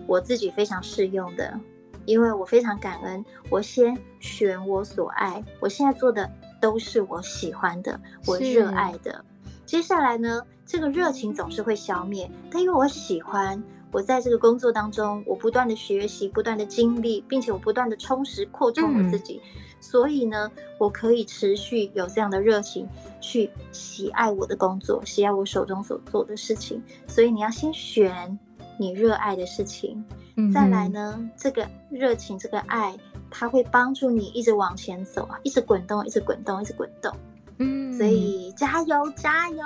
[0.06, 1.58] 我自己非常适用的。
[2.06, 9.24] 因为我非常感恩，我先选我所爱，我现在做的都是我喜欢的，我热爱的。
[9.64, 22.86] 接下来呢，这个热情总是会消灭，但因为我喜欢，我在这个工作当中，我不断的学习，不断的经历，并且我不断的充实、扩充我自己，嗯、所以呢，我可以持续有这样的热情
[23.20, 26.82] 去喜爱我的工作，喜爱我手中所做的事情。
[27.06, 28.38] 所以你要先选
[28.78, 30.04] 你热爱的事情。
[30.52, 32.92] 再来呢，这个热情，这个爱，
[33.30, 37.12] 它会帮助你一直往前走啊，一直滚动，一直滚动，一直滚动。
[37.58, 39.64] 嗯，所以加油，加油！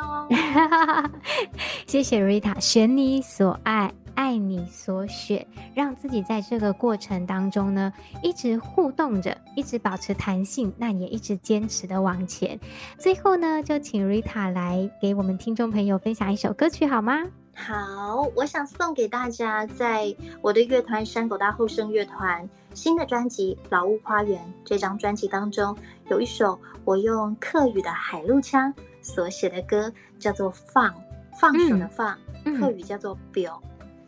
[1.89, 7.91] 谢谢 Rita，选你所爱，爱你所选，让自己在这个过程当中呢，
[8.23, 12.61] 一直互动着，一直保持弹性，那也一直坚持的往前。
[12.99, 17.25] 最后呢，就请 Rita 来给我们听众朋友分享一首歌曲好吗？
[17.59, 25.77] 好，我想送给大家，在我的乐团山狗大后生乐团新的专辑《老屋花园》这张专辑当中，
[26.09, 30.95] 有一首我用客语的海陆腔所写的歌，叫做《放
[31.39, 33.61] 放手的放》，嗯、客语叫做“表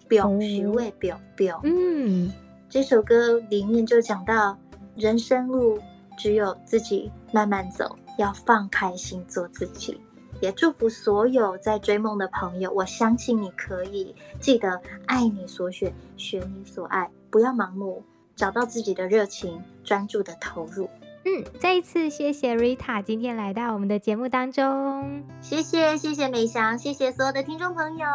[0.09, 1.61] 表徐位表表”。
[1.65, 2.33] 嗯，
[2.69, 4.57] 这首歌里面就讲到
[4.95, 5.79] 人生路
[6.17, 10.01] 只有自己慢慢走，要放开心做自己。
[10.41, 18.03] 也祝福所有在追梦的朋友，我相信你可以记得爱你所选，选你所爱，不要盲目，
[18.35, 20.89] 找到自己的热情，专注的投入。
[21.25, 28.07] 嗯，再一次谢谢 Rita 今天来到我们的节目当中，谢谢谢谢美翔，谢谢所有的听众朋友。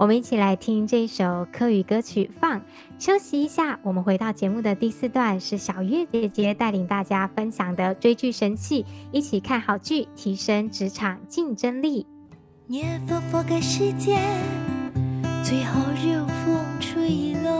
[0.00, 2.58] 我们一起来听这首客语歌曲《放》，
[2.98, 3.78] 休息一下。
[3.82, 12.06] 我们回到节目的第四段，是小月姐姐带领大家分享的追剧神器，一起看好剧，提升职场竞争力。
[12.66, 14.18] 热乎乎嘅世界，
[15.44, 17.50] 最好让风吹来，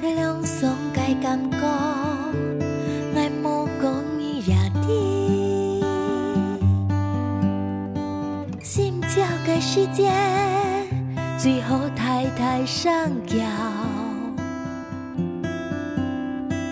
[0.00, 1.89] 嘅凉爽嘅感觉。
[9.72, 10.10] 世界
[11.38, 12.92] 最好抬抬双
[13.24, 13.36] 脚，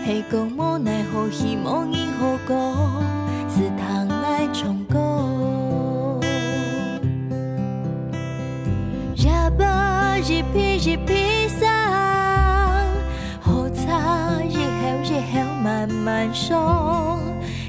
[0.04, 2.74] 系讲无奈何希望以后过，
[3.48, 6.18] 是倘爱冲过。
[9.14, 11.68] 日把日披日披上，
[13.40, 17.20] 好茶日后日后慢慢爽，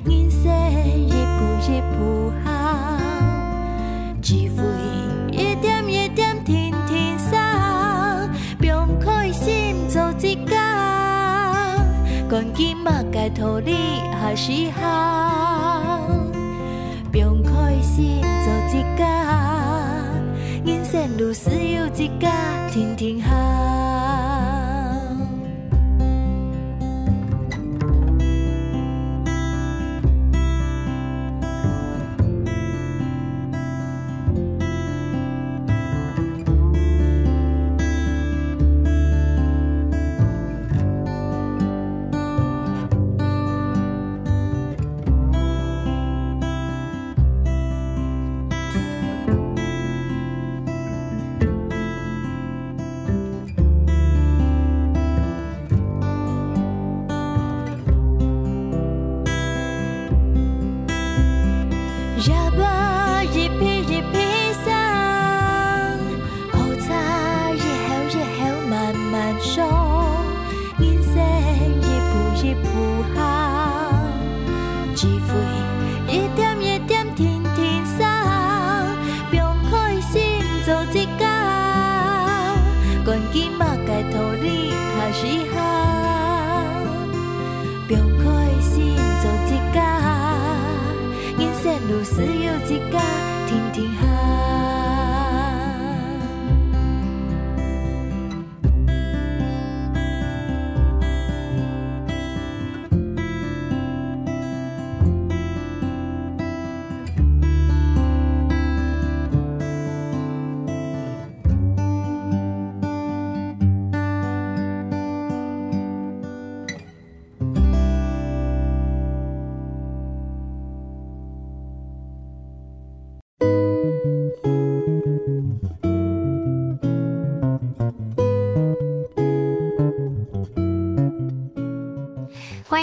[0.06, 0.52] 人生
[1.06, 2.29] 一步一步
[12.30, 13.74] 赶紧嘛该脱离
[14.22, 14.72] 还是行，
[17.12, 20.06] 不用开心做一家，
[20.64, 22.30] 人生如诗有一家，
[22.70, 23.20] 天天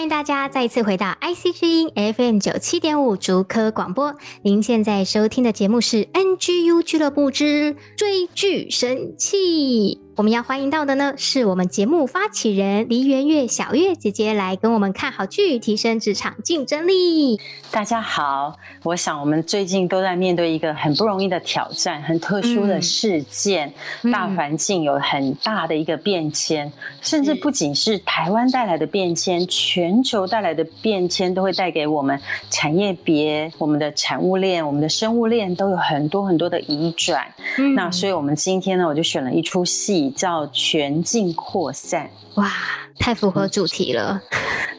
[0.08, 10.05] 大家再次回到 IC 之音 FM 九七点五竹科广播，您现在收听的节目是 NGU 俱乐部之追剧神器。
[10.16, 17.38] 我们要欢迎到的呢，是我们节目发起人梨园月小月姐姐来跟我们看好剧，提升职场竞争力。
[17.70, 23.70] 大家好，我想我们最近都在面对一个很不容易的挑战，很特殊的事件，
[24.04, 37.22] 嗯、大环境有很大的一个变迁，嗯、甚至不仅是台湾带来的变迁，全球带来的变迁都会带给我们产业别、我们的产物链、我们的生物链都有很多很多的移转。
[37.58, 40.05] 嗯、那所以，我们今天呢，我就选了一出戏。
[40.12, 42.50] 较全境扩散，哇，
[42.98, 44.20] 太符合主题了。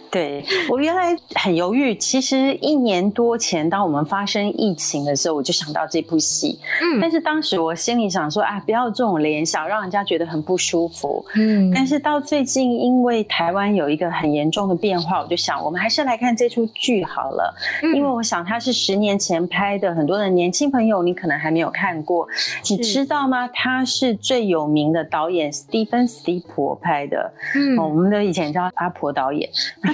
[0.10, 6.60] 对，我原来很犹豫，其实一年多前，当我们发生疫情的时候，我就想到这部戏。
[6.82, 11.26] 嗯，但是当时我心里想说，啊，不要这种联想，让人家觉得很不舒服。
[11.36, 17.54] 嗯，但是到最近，因为台湾有一个很严重的变化，我就想，我们还是来看这出剧好了。
[17.84, 22.28] 嗯，因为我想它是十年前拍的，很多的年轻朋友你可能还没有看过，
[22.70, 23.48] 你知道吗？
[23.50, 27.32] 他是最有名的导演史蒂芬·史蒂普拍的。
[27.56, 29.50] 嗯，我们的以前叫阿婆导演。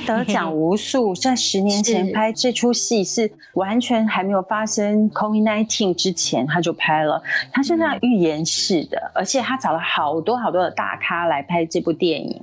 [0.05, 12.41] 得奖无数，在十年前拍这出戏是完全还没有发生 COVID-19 之前他就拍了，他是那预言式的，而且他找了好多好多的大咖来拍这部电影。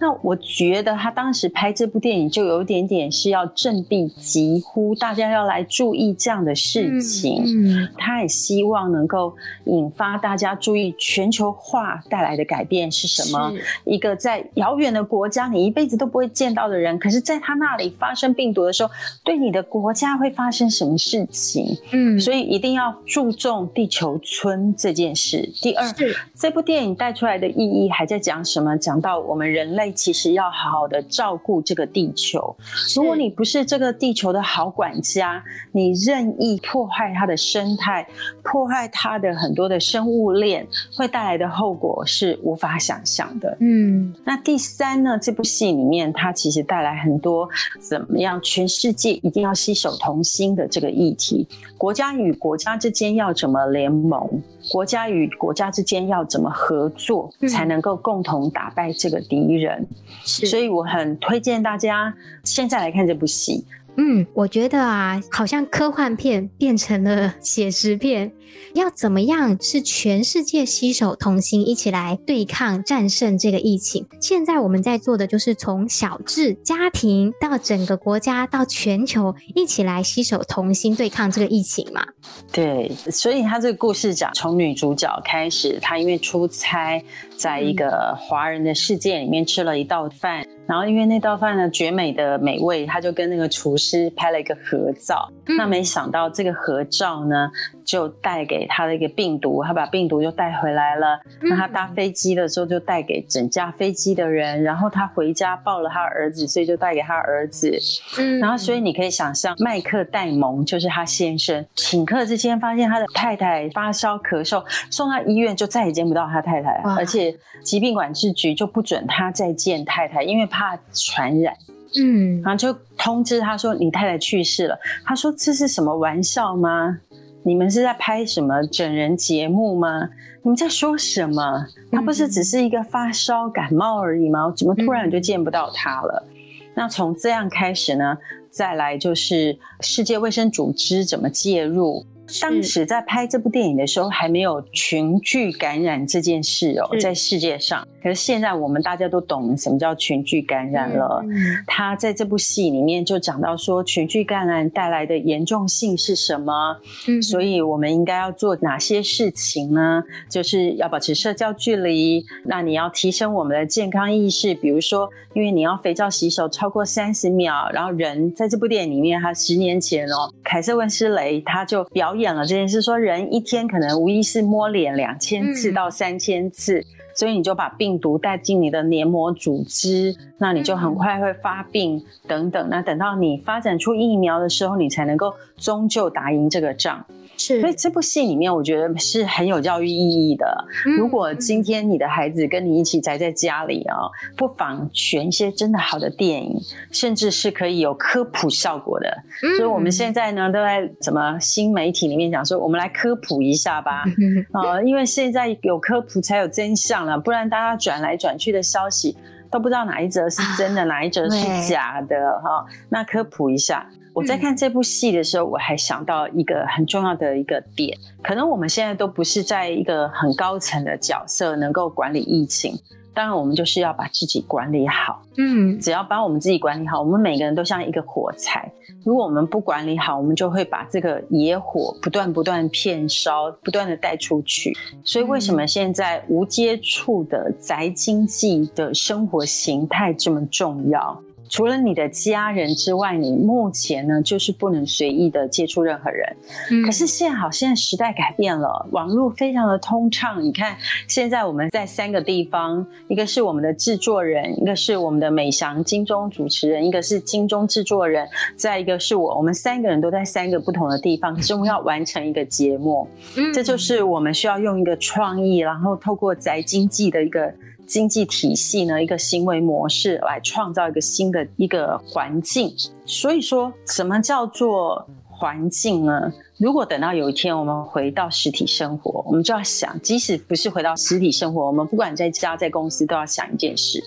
[0.00, 7.44] 那我觉得他当时拍这部电影就有一点点是要振臂疾呼，大家要来注意这样的事情。
[7.46, 9.36] 嗯，他也希望能够
[9.66, 13.52] 引发大家注意全球化带来的改变是什么？
[13.84, 18.90] 一个在遥远的国家，你一辈子都不会见到的人，可是在他那里发生病毒的时候，
[19.22, 21.76] 对你的国家会发生什么事情？
[21.92, 25.46] 嗯，所以一定要注重地球村这件事。
[25.60, 25.86] 第二，
[26.34, 28.74] 这部电影带出来的意义还在讲什么？
[28.78, 29.89] 讲到我们人类。
[29.92, 32.54] 其实要好好的照顾这个地球。
[32.94, 38.06] 如果你不是这个地球的好管家，你任意破坏它的生态，
[38.42, 43.56] 破坏它的很多的生物链，会带来的后果是无法想象的。
[43.60, 45.18] 嗯，那第三呢？
[45.20, 47.48] 这部戏里面它其实带来很多
[47.80, 48.40] 怎么样？
[48.42, 54.28] 全世界一定要携手同心的这个议题，国家与国家之间要怎么联盟？
[54.70, 59.79] 国家与国家之间要怎么合作，才能够共同打败这个敌人？
[60.24, 62.14] 是，所以我很推荐大家
[62.44, 63.64] 现在来看这部戏。
[63.96, 68.32] 嗯，我觉得啊，好像科幻片变成了写实片。
[68.74, 74.06] 要怎么样是全世界携手同心，一起来对抗、战胜这个疫情？
[74.20, 82.04] 现在我们在做的就是从小至家庭到整个国家到全球，一起来携手同心对抗这个疫情嘛？
[82.52, 87.02] 对，所以他这个故事讲从女主角开始，她因为出差，
[87.40, 90.44] 在一个华人的世界里面吃了一道饭。
[90.66, 95.28] 然后因为那道饭呢绝美的美味，他就跟那个厨师拍了一个合照。
[95.46, 97.50] 嗯、那没想到这个合照呢，
[97.84, 101.18] 就带给他的一个病毒，他把病毒就带回来了。
[101.42, 107.76] 那他搭飞机的时候就带给整架飞机的人，然后他回家抱了他儿子，所以就带给他儿子。
[108.20, 117.29] 嗯，然后所以你可以想象，麦克戴蒙就是他先生，请客之间发现他的太太发烧咳嗽，送到医院就再也见不到他太太，而且
[117.64, 120.60] 疾病管制局就不准他再见太太，因为怕。
[120.60, 121.56] 怕传染，
[121.98, 124.78] 嗯，然后就通知他说，你太太去世了。
[125.06, 126.98] 他说，这是什么玩笑吗？
[127.42, 130.06] 你们是在拍什么整人节目吗？
[130.42, 131.64] 你们在说什么？
[131.90, 134.52] 他不是只是一个发烧感冒而已吗？
[134.54, 136.26] 怎么突然就见不到他了？
[136.28, 136.36] 嗯，
[136.74, 138.18] 那从这样开始呢，
[138.50, 142.04] 再来就是世界卫生组织怎么介入？
[142.40, 147.86] 当时在拍这部电影的时候，还没有群聚感染这件事哦，在世界上。
[148.02, 151.20] 可是现在我们大家都懂什么叫群聚感染了。
[151.66, 156.78] 他在这部戏里面就讲到说，群聚感染带来的严重性是什么？
[157.08, 160.04] 嗯所以我们应该要做哪些事情呢？
[160.28, 162.24] 就是要保持社交距离。
[162.44, 167.68] 那你要提升我们的健康意识，比如说，因为你要肥皂洗手超过三十秒。
[167.72, 172.20] 然后人在这部电影里面，他十年前哦，凯瑟温斯雷他就表演。
[172.20, 176.84] 演了这件事，说人一天可能无意识摸脸两千次到三千次，嗯，
[177.14, 182.68] 所以你就把病毒带进你的黏膜组织，那你就很快会发病等等。
[182.70, 187.04] 那等到你发展出疫苗的时候，你才能够终究打赢这个仗。
[187.36, 190.66] 是，所以这部戏里面，我觉得是很有教育意义的。
[190.98, 193.96] 如果今天你的孩子跟你一起宅在家里啊，
[194.36, 196.60] 不妨选一些真的好的电影，
[196.92, 199.10] 甚至是可以有科普效果的。
[199.56, 204.04] 所以我们现在呢，都在什么新媒体里面讲说，我们来科普一下吧。
[204.52, 209.16] 啊，因为现在有科普才有真相了，不然大家转来转去的消息
[209.50, 212.64] 都不知道哪一则是真的，哪一则是假的哈。
[212.88, 213.86] 那科普一下。
[214.12, 222.76] 我在看这部戏的时候，我还想到一个很重要的一个点，可能我们现在都不是在一个很高层的角色，能够管理疫情。
[223.12, 225.22] 当然，我们就是要把自己管理好。
[225.36, 228.70] 嗯，只要把我们自己管理好，我们每个人都像一个火柴。
[229.04, 234.76] 如果我们不管理好，我们就会把这个野火不断不断片烧，不断的带出去。
[235.02, 241.22] 所以，为什么现在无接触的宅经济的生活形态这么重要？
[241.50, 246.36] 除了你的家人之外，你目前呢就是不能随意的接触任何人。
[246.70, 250.42] 嗯、可是幸好，现在时代改变了，网络非常的通畅。
[250.42, 250.76] 你看，
[251.08, 263.08] 现在我们在三个地方，一个是我们的制作人，一个是我们的美翔金钟主持人，一个是金钟制作人，再一个是我，我们三个人都在三个不同的地方，可是我们要完成一个节目。
[263.36, 267.52] 嗯，这就是我们需要用一个创意，然后透过宅经济的一个。
[267.90, 272.72] 经济体系呢，一个行为模式来创造一个新的一个环境。
[273.04, 276.32] 所以说，什么叫做环境呢？
[276.56, 284.00] 如果等到有一天我们回到实体生活，我们就要想，即使不是回到实体生活，我们不管在家在公司，都要想一件事，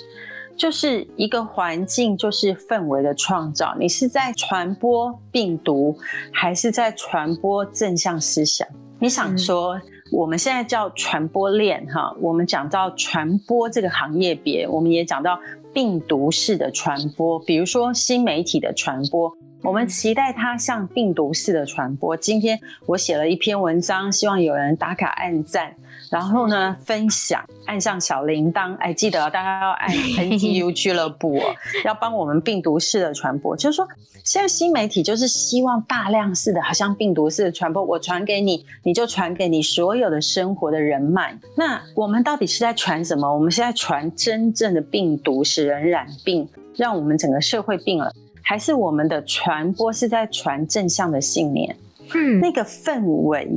[0.56, 3.76] 就是一个环境，就是氛围的创造。
[3.78, 5.98] 你是在传播病毒，
[6.32, 8.66] 还是在传播正向思想？
[8.98, 9.76] 你想说？
[9.76, 9.82] 嗯
[10.14, 15.40] 我们现在叫传播链哈，我们讲到传播这个行业别，我们也讲到
[15.74, 22.16] 病毒式的传播，比如说新媒体的传播，我们期待它像病毒式的传播。
[22.16, 25.76] 今天我写了一篇文章，希望有人打卡按赞。
[26.14, 29.90] 然后呢，分享，按上小铃铛，哎，记得大家要按
[30.30, 33.58] NGU 俱乐部哦，要帮我们病毒式的传播。
[33.58, 33.88] 就是说，
[34.24, 41.36] 现在新媒体就是希望大量式的，好像病毒式的传播，我传给你，你就传给你所有的生活的人脉。
[41.56, 43.34] 那我们到底是在传什么？
[43.34, 51.76] 我们是在传真正的病毒，使人染病，让我们整个社会病了，还是我们的传播是在传正向的信念？
[52.14, 53.50] 嗯，那个氛围。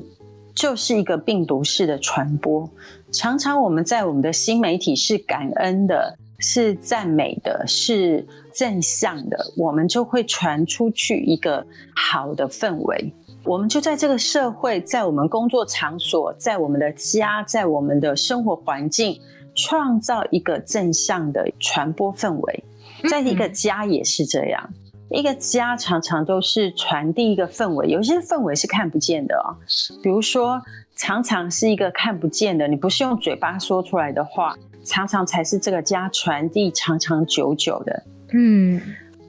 [0.57, 2.69] 就是一个病毒式的传播，
[3.13, 13.13] 常常我们在我们的新媒体是感恩的，是赞美的，是正向的，我们就会传出去一个好的氛围。
[13.45, 19.21] 我们就在这个社会，在我们工作场所，在我们的家，在我们的生活环境，
[19.55, 22.65] 创造一个正向的传播氛围。
[23.11, 24.71] 在一个家也是这样。
[25.09, 29.55] 一个家常常都是传递一个氛围，有些氛围是看不见的哦。
[30.03, 30.61] 比如说，
[30.97, 34.55] 常常是一个看不见的，你不是用嘴巴说出来的话，
[34.85, 38.03] 常常才是这个家传递长长久久的。
[38.33, 38.81] 嗯，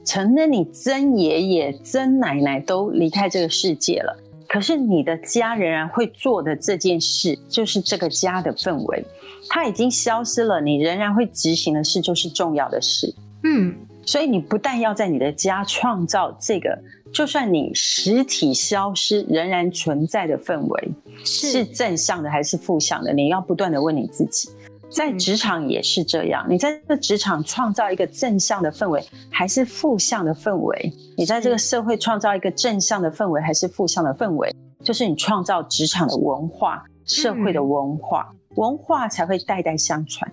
[0.04, 4.16] 承认你曾爷爷、曾奶奶都离开这个世界了，
[4.48, 9.04] 可是你的家仍然会做的这件事，就是这个家的氛围，
[9.48, 13.14] 它已经消失了，你仍然会执行的事，就是重要的事。
[13.44, 13.76] 嗯。
[14.08, 16.82] 所以你不但要在你的家创造这个，
[17.12, 20.88] 就算你实体消失，仍然存在的氛围，
[21.26, 23.12] 是正向的还是负向的？
[23.12, 24.48] 你要不断的问你自己。
[24.88, 30.90] 在职场也是这样，你在这个职场创造一个正向的氛围，还是负向的氛围？
[31.14, 34.50] 你在这个社会创造一个正向的氛围，还是负向的氛围？
[34.82, 40.32] 就是你创造职场的文化、社会的文化，文化才会代代相传。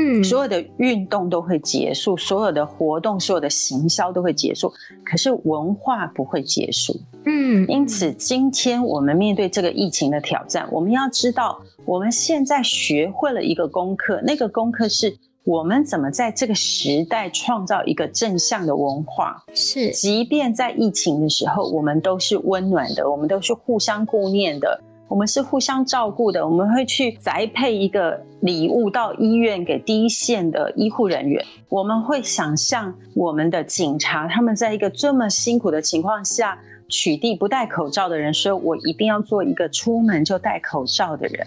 [0.00, 4.72] 嗯，所有的运动都会结束，所有的活动、所有的行销都会结束，
[5.04, 6.98] 可是文化不会结束。
[7.26, 19.44] 嗯，因此今天我们面对这个疫情的挑战，我们要知道，我们现在学会了一个功课，那个功课是我们怎么在这个时代创造一个正向的文化。
[19.54, 24.80] 是，即便在疫情的时候，我们都是温暖的，我们都是互相顾念的。
[25.10, 31.44] 我们是互相照顾的，我们会去宅配一个礼物到医院给第一线的医护人员。
[31.68, 36.56] 我们会想象我们的警察，他们在一个这么辛苦的情况下
[36.88, 41.44] 取缔不戴口罩的人，说我一定要做一个出门就戴口罩的人，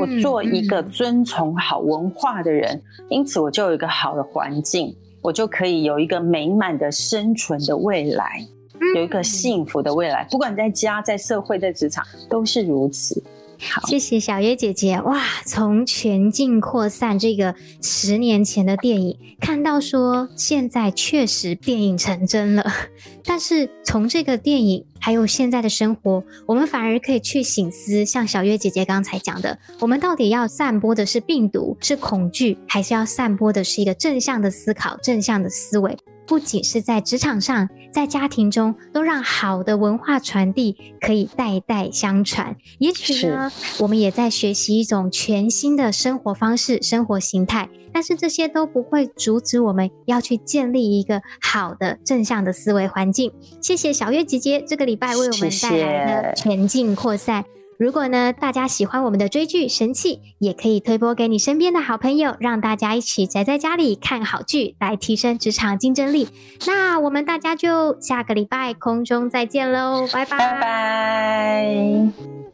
[0.00, 2.80] 我做一个遵从好文化的人，
[3.10, 8.46] 因此我就有一个好的环境，我就可以有一个美满的生存的未来。
[8.94, 13.22] 有一个幸福的未来，不管在家、在社会、在职场，都是如此。
[13.60, 15.00] 好，谢谢小月姐姐。
[15.02, 22.64] 哇，从全境扩散这个十年前的电影，看到说现在确实电影成真了。
[23.24, 35.96] 但是从这个电影还有现在的生活，我们反而可以去醒思，像小月姐姐刚才讲的，我们到底要散播的是病毒、是恐惧，还是要散播的是一个正向的思考、正向的思维？
[36.26, 42.56] 不仅是在职场上，在家庭中，都让好的文化传递可以代代相传。
[42.78, 43.50] 也许呢，
[43.80, 47.68] 我们也在学习一种全新的生活方式、生活形态。
[47.92, 53.30] 但是这些都不会阻止我们要去建立一个好的正向的思维环境。
[53.60, 57.44] 谢谢小月姐姐这个礼拜为我们带来的全境扩散。
[57.78, 66.28] 如果呢，大家喜欢我们的追剧神器，也可以推播给你身边的好朋友，让大家一起宅在家里看好剧，来提升职场竞争力。
[66.66, 72.53] 那我们大家就下个礼拜空中再见喽，拜拜拜拜。